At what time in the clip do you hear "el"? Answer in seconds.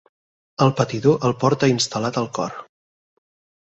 0.65-0.73, 1.31-1.37